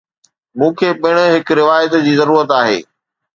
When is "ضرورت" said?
2.21-2.49